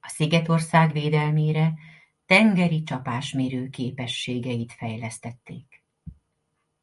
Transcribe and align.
A 0.00 0.08
szigetország 0.08 0.92
védelmére 0.92 1.74
tengeri 2.26 2.82
csapásmérő 2.82 3.68
képességeit 3.68 4.72
fejlesztették. 4.72 5.84